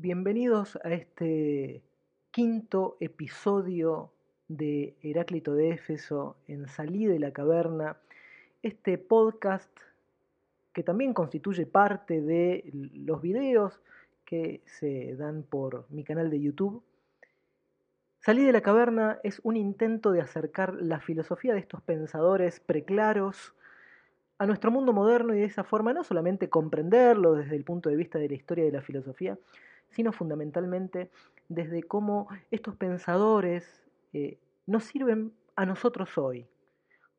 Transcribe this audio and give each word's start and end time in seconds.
Bienvenidos 0.00 0.78
a 0.84 0.92
este 0.92 1.82
quinto 2.30 2.96
episodio 3.00 4.12
de 4.46 4.94
Heráclito 5.02 5.56
de 5.56 5.70
Éfeso 5.70 6.36
en 6.46 6.68
Salí 6.68 7.06
de 7.06 7.18
la 7.18 7.32
Caverna, 7.32 7.96
este 8.62 8.96
podcast 8.96 9.76
que 10.72 10.84
también 10.84 11.14
constituye 11.14 11.66
parte 11.66 12.20
de 12.20 12.70
los 12.72 13.20
videos 13.20 13.80
que 14.24 14.62
se 14.66 15.16
dan 15.16 15.42
por 15.42 15.84
mi 15.90 16.04
canal 16.04 16.30
de 16.30 16.42
YouTube. 16.42 16.80
Salí 18.20 18.44
de 18.44 18.52
la 18.52 18.60
Caverna 18.60 19.18
es 19.24 19.40
un 19.42 19.56
intento 19.56 20.12
de 20.12 20.20
acercar 20.20 20.74
la 20.74 21.00
filosofía 21.00 21.54
de 21.54 21.58
estos 21.58 21.82
pensadores 21.82 22.60
preclaros 22.60 23.52
a 24.38 24.46
nuestro 24.46 24.70
mundo 24.70 24.92
moderno 24.92 25.34
y 25.34 25.40
de 25.40 25.46
esa 25.46 25.64
forma 25.64 25.92
no 25.92 26.04
solamente 26.04 26.48
comprenderlo 26.48 27.34
desde 27.34 27.56
el 27.56 27.64
punto 27.64 27.90
de 27.90 27.96
vista 27.96 28.20
de 28.20 28.28
la 28.28 28.36
historia 28.36 28.64
de 28.64 28.70
la 28.70 28.82
filosofía, 28.82 29.36
sino 29.90 30.12
fundamentalmente 30.12 31.10
desde 31.48 31.82
cómo 31.82 32.28
estos 32.50 32.76
pensadores 32.76 33.82
eh, 34.12 34.38
nos 34.66 34.84
sirven 34.84 35.32
a 35.56 35.66
nosotros 35.66 36.16
hoy, 36.18 36.46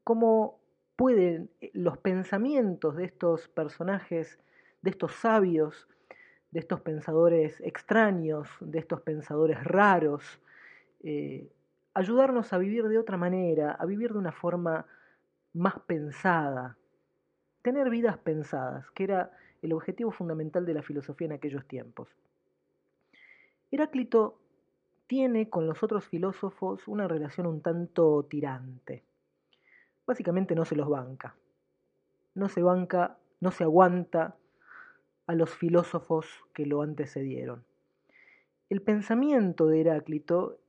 cómo 0.03 0.59
pueden 0.95 1.49
eh, 1.61 1.71
los 1.73 1.97
pensamientos 1.97 2.95
de 2.95 3.05
estos 3.05 3.47
personajes, 3.49 4.39
de 4.81 4.91
estos 4.91 5.13
sabios, 5.13 5.87
de 6.51 6.59
estos 6.59 6.81
pensadores 6.81 7.59
extraños, 7.61 8.49
de 8.59 8.79
estos 8.79 9.01
pensadores 9.01 9.63
raros, 9.63 10.41
eh, 11.03 11.51
ayudarnos 11.93 12.53
a 12.53 12.57
vivir 12.57 12.87
de 12.87 12.97
otra 12.97 13.17
manera, 13.17 13.71
a 13.71 13.85
vivir 13.85 14.13
de 14.13 14.19
una 14.19 14.31
forma 14.31 14.85
más 15.53 15.79
pensada, 15.81 16.77
tener 17.61 17.89
vidas 17.89 18.17
pensadas, 18.17 18.89
que 18.91 19.03
era 19.03 19.31
el 19.61 19.73
objetivo 19.73 20.11
fundamental 20.11 20.65
de 20.65 20.73
la 20.73 20.81
filosofía 20.81 21.27
en 21.27 21.33
aquellos 21.33 21.65
tiempos. 21.67 22.09
Heráclito 23.71 24.39
tiene 25.07 25.49
con 25.49 25.67
los 25.67 25.81
otros 25.83 26.05
filósofos 26.07 26.87
una 26.87 27.07
relación 27.07 27.47
un 27.47 27.61
tanto 27.61 28.25
tirante. 28.29 29.03
Básicamente 30.05 30.55
no 30.55 30.65
se 30.65 30.75
los 30.75 30.89
banca. 30.89 31.35
No 32.35 32.49
se 32.49 32.61
banca, 32.61 33.17
no 33.39 33.51
se 33.51 33.63
aguanta 33.63 34.35
a 35.27 35.33
los 35.35 35.49
filósofos 35.55 36.27
que 36.53 36.65
lo 36.65 36.81
antecedieron. 36.81 37.63
El 38.69 38.81
pensamiento 38.81 39.67
de 39.67 39.81
Heráclito 39.81 40.59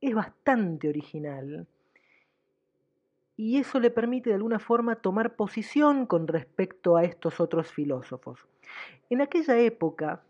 es 0.00 0.14
bastante 0.14 0.88
original 0.88 1.66
y 3.36 3.58
eso 3.58 3.80
le 3.80 3.90
permite 3.90 4.30
de 4.30 4.36
alguna 4.36 4.58
forma 4.58 4.96
tomar 4.96 5.36
posición 5.36 6.04
con 6.06 6.26
respecto 6.26 6.96
a 6.96 7.04
estos 7.04 7.40
otros 7.40 7.72
filósofos. 7.72 8.46
En 9.08 9.22
aquella 9.22 9.58
época, 9.58 10.22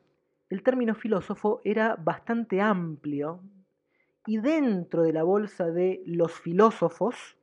el 0.51 0.65
término 0.65 0.97
filósofo 0.97 1.61
era 1.65 1.95
bastante 1.97 2.61
amplio 2.61 3.41
y 4.27 4.39
dentro 4.39 5.03
de 5.03 5.13
la 5.13 5.23
bolsa 5.23 5.71
de 5.71 6.03
los 6.05 6.33
filósofos, 6.33 7.37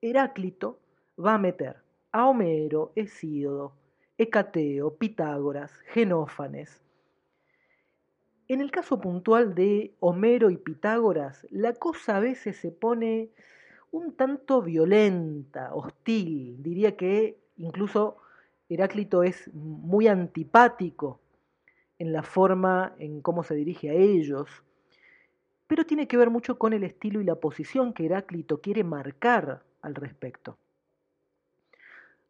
Heráclito 0.00 0.80
va 1.22 1.34
a 1.34 1.38
meter 1.38 1.76
a 2.12 2.26
Homero, 2.26 2.92
Hesíodo, 2.96 3.74
Hecateo, 4.18 4.96
Pitágoras, 4.96 5.72
Genófanes. 5.92 6.82
En 8.48 8.60
el 8.60 8.70
caso 8.70 9.00
puntual 9.00 9.54
de 9.54 9.94
Homero 10.00 10.50
y 10.50 10.56
Pitágoras, 10.56 11.46
la 11.50 11.74
cosa 11.74 12.16
a 12.16 12.20
veces 12.20 12.56
se 12.56 12.70
pone 12.70 13.30
un 13.90 14.14
tanto 14.14 14.62
violenta, 14.62 15.74
hostil. 15.74 16.62
Diría 16.62 16.96
que 16.96 17.38
incluso 17.56 18.16
Heráclito 18.68 19.22
es 19.22 19.52
muy 19.52 20.08
antipático 20.08 21.20
en 21.98 22.12
la 22.12 22.22
forma 22.22 22.94
en 22.98 23.20
cómo 23.20 23.42
se 23.42 23.54
dirige 23.54 23.90
a 23.90 23.94
ellos, 23.94 24.48
pero 25.66 25.84
tiene 25.84 26.06
que 26.06 26.16
ver 26.16 26.30
mucho 26.30 26.58
con 26.58 26.72
el 26.72 26.84
estilo 26.84 27.20
y 27.20 27.24
la 27.24 27.36
posición 27.36 27.92
que 27.92 28.06
Heráclito 28.06 28.60
quiere 28.60 28.84
marcar 28.84 29.62
al 29.82 29.94
respecto. 29.94 30.58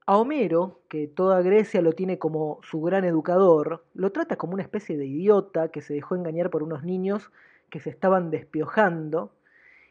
A 0.06 0.19
Homero, 0.19 0.82
que 0.88 1.09
toda 1.09 1.43
Grecia 1.43 1.82
lo 1.82 1.93
tiene 1.93 2.19
como 2.19 2.60
su 2.62 2.81
gran 2.81 3.05
educador, 3.05 3.84
lo 3.93 4.12
trata 4.12 4.37
como 4.37 4.55
una 4.55 4.62
especie 4.62 4.97
de 4.97 5.06
idiota 5.06 5.69
que 5.69 5.82
se 5.82 5.94
dejó 5.94 6.15
engañar 6.15 6.49
por 6.49 6.62
unos 6.62 6.84
niños 6.84 7.32
que 7.71 7.81
se 7.81 7.91
estaban 7.91 8.31
despiojando, 8.31 9.32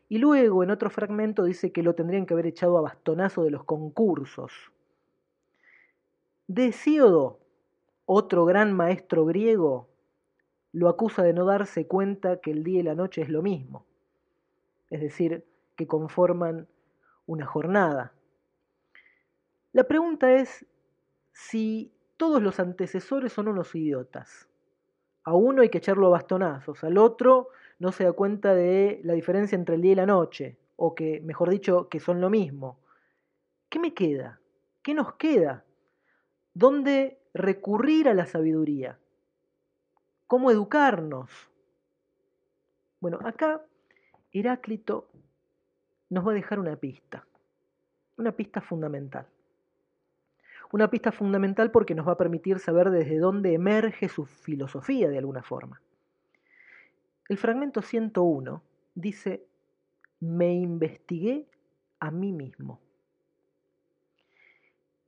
y 0.07 0.19
luego 0.19 0.63
en 0.63 0.71
otro 0.71 0.89
fragmento 0.89 1.43
dice 1.43 1.71
que 1.71 1.83
lo 1.83 1.95
tendrían 1.95 2.25
que 2.25 2.33
haber 2.33 2.45
echado 2.45 2.77
a 2.77 2.81
bastonazo 2.81 3.43
de 3.43 3.51
los 3.51 3.65
concursos. 3.65 4.53
De 6.47 6.67
Hesíodo, 6.67 7.39
otro 8.05 8.45
gran 8.45 8.73
maestro 8.73 9.25
griego 9.25 9.89
lo 10.71 10.89
acusa 10.89 11.23
de 11.23 11.33
no 11.33 11.45
darse 11.45 11.87
cuenta 11.87 12.41
que 12.41 12.51
el 12.51 12.63
día 12.63 12.81
y 12.81 12.83
la 12.83 12.95
noche 12.95 13.21
es 13.21 13.29
lo 13.29 13.41
mismo, 13.41 13.85
es 14.89 15.01
decir, 15.01 15.45
que 15.75 15.87
conforman 15.87 16.67
una 17.25 17.45
jornada. 17.45 18.13
La 19.71 19.85
pregunta 19.85 20.33
es 20.33 20.65
si 21.31 21.93
todos 22.17 22.41
los 22.41 22.59
antecesores 22.59 23.33
son 23.33 23.47
unos 23.47 23.73
idiotas. 23.75 24.47
A 25.23 25.33
uno 25.33 25.61
hay 25.61 25.69
que 25.69 25.79
echarlo 25.79 26.07
a 26.07 26.11
bastonazos, 26.11 26.83
al 26.83 26.97
otro 26.97 27.49
no 27.79 27.91
se 27.91 28.03
da 28.03 28.13
cuenta 28.13 28.53
de 28.53 29.01
la 29.03 29.13
diferencia 29.13 29.55
entre 29.55 29.75
el 29.75 29.81
día 29.81 29.93
y 29.93 29.95
la 29.95 30.05
noche, 30.05 30.57
o 30.75 30.93
que, 30.93 31.21
mejor 31.21 31.49
dicho, 31.49 31.89
que 31.89 31.99
son 31.99 32.21
lo 32.21 32.29
mismo. 32.29 32.79
¿Qué 33.69 33.79
me 33.79 33.93
queda? 33.93 34.39
¿Qué 34.81 34.93
nos 34.93 35.15
queda? 35.15 35.65
¿Dónde 36.53 37.19
recurrir 37.35 38.07
a 38.07 38.13
la 38.13 38.25
sabiduría. 38.25 38.97
¿Cómo 40.25 40.49
educarnos? 40.51 41.29
Bueno, 43.01 43.19
acá 43.25 43.61
Heráclito 44.31 45.09
nos 46.09 46.25
va 46.25 46.31
a 46.31 46.35
dejar 46.35 46.59
una 46.59 46.77
pista, 46.77 47.27
una 48.17 48.31
pista 48.31 48.61
fundamental. 48.61 49.27
Una 50.71 50.89
pista 50.89 51.11
fundamental 51.11 51.71
porque 51.71 51.93
nos 51.93 52.07
va 52.07 52.13
a 52.13 52.17
permitir 52.17 52.59
saber 52.59 52.89
desde 52.89 53.19
dónde 53.19 53.53
emerge 53.53 54.07
su 54.07 54.25
filosofía 54.25 55.09
de 55.09 55.17
alguna 55.17 55.43
forma. 55.43 55.81
El 57.27 57.37
fragmento 57.37 57.81
101 57.81 58.63
dice, 58.95 59.45
me 60.21 60.53
investigué 60.53 61.47
a 61.99 62.11
mí 62.11 62.31
mismo. 62.31 62.79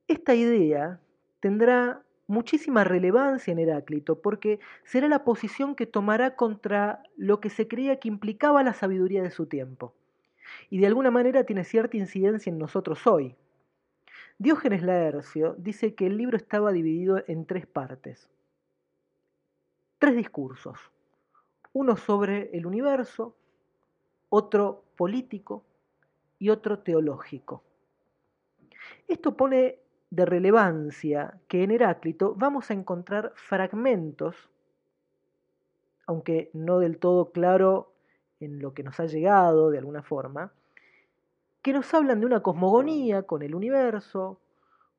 Esta 0.08 0.36
idea 0.36 1.00
tendrá 1.40 2.04
muchísima 2.28 2.84
relevancia 2.84 3.52
en 3.52 3.60
Heráclito, 3.60 4.22
porque 4.22 4.60
será 4.84 5.08
la 5.08 5.24
posición 5.24 5.76
que 5.76 5.88
tomará 5.88 6.36
contra 6.36 7.02
lo 7.16 7.40
que 7.40 7.50
se 7.50 7.68
creía 7.68 8.00
que 8.00 8.10
implicaba 8.10 8.64
la 8.64 8.74
sabiduría 8.74 9.24
de 9.24 9.32
su 9.32 9.48
tiempo. 9.48 9.94
Y 10.70 10.80
de 10.80 10.88
alguna 10.88 11.12
manera 11.12 11.46
tiene 11.46 11.64
cierta 11.64 11.98
incidencia 11.98 12.50
en 12.50 12.60
nosotros 12.60 13.08
hoy. 13.08 13.36
Diógenes 14.38 14.84
Laercio 14.84 15.56
dice 15.58 15.96
que 15.96 16.06
el 16.06 16.18
libro 16.18 16.38
estaba 16.38 16.72
dividido 16.72 17.24
en 17.28 17.46
tres 17.46 17.66
partes. 17.66 18.30
Tres 19.98 20.16
discursos. 20.16 20.78
Uno 21.74 21.98
sobre 21.98 22.56
el 22.56 22.66
universo, 22.66 23.36
otro 24.30 24.84
político 24.96 25.64
y 26.40 26.50
otro 26.50 26.80
teológico. 26.80 27.64
Esto 29.08 29.36
pone 29.36 29.80
de 30.10 30.26
relevancia 30.26 31.40
que 31.48 31.64
en 31.64 31.72
Heráclito 31.72 32.34
vamos 32.36 32.72
a 32.72 32.74
encontrar 32.74 33.34
fragmentos 33.36 34.50
aunque 36.08 36.50
no 36.54 36.80
del 36.80 36.98
todo 36.98 37.32
claro 37.32 37.92
en 38.40 38.60
lo 38.60 38.74
que 38.74 38.82
nos 38.82 39.00
ha 39.00 39.06
llegado 39.06 39.70
de 39.70 39.78
alguna 39.78 40.02
forma, 40.02 40.52
que 41.62 41.74
nos 41.74 41.94
hablan 41.94 42.22
de 42.22 42.26
una 42.26 42.42
cosmogonía 42.42 43.24
con 43.24 43.42
el 43.44 43.54
universo, 43.54 44.40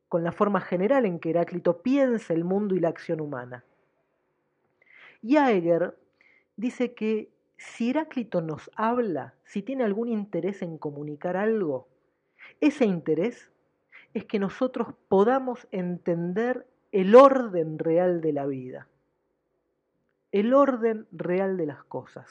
con 0.08 0.22
la 0.22 0.32
forma 0.32 0.60
general 0.60 1.06
en 1.06 1.18
que 1.18 1.30
Heráclito 1.30 1.82
piensa 1.82 2.34
el 2.34 2.44
mundo 2.44 2.76
y 2.76 2.80
la 2.80 2.88
acción 2.88 3.20
humana. 3.20 3.64
Jaeger 5.22 5.96
dice 6.56 6.92
que 6.92 7.30
si 7.56 7.90
Heráclito 7.90 8.42
nos 8.42 8.70
habla, 8.76 9.34
si 9.44 9.62
tiene 9.62 9.84
algún 9.84 10.08
interés 10.08 10.62
en 10.62 10.76
comunicar 10.76 11.36
algo, 11.36 11.88
ese 12.60 12.84
interés 12.84 13.50
es 14.14 14.24
que 14.24 14.38
nosotros 14.38 14.94
podamos 15.08 15.68
entender 15.70 16.66
el 16.92 17.14
orden 17.14 17.78
real 17.78 18.20
de 18.20 18.32
la 18.32 18.46
vida, 18.46 18.88
el 20.32 20.54
orden 20.54 21.06
real 21.12 21.56
de 21.56 21.66
las 21.66 21.84
cosas. 21.84 22.26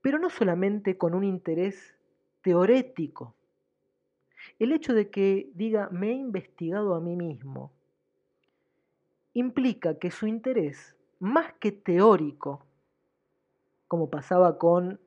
Pero 0.00 0.18
no 0.18 0.30
solamente 0.30 0.98
con 0.98 1.14
un 1.14 1.24
interés 1.24 1.96
teorético. 2.42 3.34
El 4.58 4.72
hecho 4.72 4.94
de 4.94 5.10
que 5.10 5.50
diga 5.54 5.88
me 5.90 6.10
he 6.10 6.14
investigado 6.14 6.94
a 6.94 7.00
mí 7.00 7.16
mismo 7.16 7.72
implica 9.34 9.98
que 9.98 10.10
su 10.10 10.26
interés, 10.26 10.96
más 11.18 11.54
que 11.54 11.72
teórico, 11.72 12.66
como 13.88 14.10
pasaba 14.10 14.58
con 14.58 15.00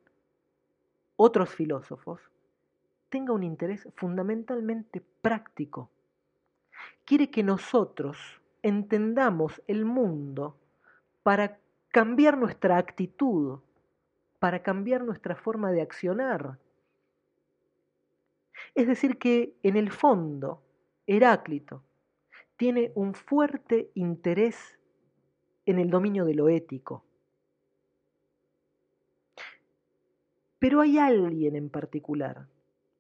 otros 1.15 1.49
filósofos, 1.49 2.21
tenga 3.09 3.33
un 3.33 3.43
interés 3.43 3.87
fundamentalmente 3.95 5.01
práctico. 5.21 5.89
Quiere 7.05 7.29
que 7.29 7.43
nosotros 7.43 8.17
entendamos 8.61 9.61
el 9.67 9.85
mundo 9.85 10.57
para 11.23 11.59
cambiar 11.89 12.37
nuestra 12.37 12.77
actitud, 12.77 13.59
para 14.39 14.61
cambiar 14.63 15.03
nuestra 15.03 15.35
forma 15.35 15.71
de 15.71 15.81
accionar. 15.81 16.59
Es 18.73 18.87
decir, 18.87 19.17
que 19.17 19.55
en 19.63 19.77
el 19.77 19.91
fondo 19.91 20.61
Heráclito 21.07 21.83
tiene 22.57 22.91
un 22.95 23.13
fuerte 23.13 23.91
interés 23.93 24.77
en 25.65 25.79
el 25.79 25.89
dominio 25.89 26.25
de 26.25 26.35
lo 26.35 26.49
ético. 26.49 27.03
Pero 30.59 30.81
hay 30.81 30.97
alguien 30.97 31.55
en 31.55 31.69
particular, 31.69 32.47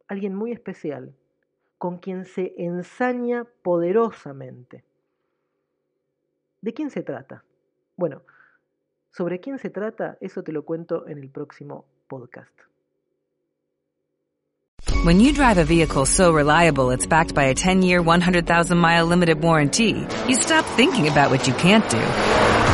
alguien 0.07 0.35
muy 0.35 0.51
especial, 0.51 1.13
con 1.77 1.97
quien 1.97 2.25
se 2.25 2.53
ensaña 2.57 3.45
poderosamente. 3.61 4.83
¿De 6.61 6.73
quién 6.73 6.89
se 6.89 7.03
trata? 7.03 7.43
Bueno, 7.95 8.23
sobre 9.11 9.39
quién 9.39 9.59
se 9.59 9.69
trata, 9.69 10.17
eso 10.19 10.43
te 10.43 10.51
lo 10.51 10.63
cuento 10.63 11.07
en 11.07 11.19
el 11.19 11.29
próximo 11.29 11.85
podcast. 12.07 12.53
When 15.03 15.19
you 15.19 15.33
drive 15.33 15.59
a 15.59 15.63
vehicle 15.63 16.05
so 16.05 16.33
reliable 16.33 16.89
it's 16.91 17.05
backed 17.05 17.35
by 17.35 17.45
a 17.45 17.53
10-year, 17.53 18.01
100,000-mile 18.01 19.05
limited 19.05 19.43
warranty, 19.43 20.05
you 20.27 20.35
stop 20.35 20.65
thinking 20.75 21.07
about 21.07 21.29
what 21.29 21.47
you 21.47 21.53
can't 21.53 21.87
do 21.89 22.54